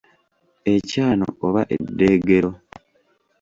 Ekyano 0.73 1.25
oba 1.45 1.61
eddeegero. 1.75 2.51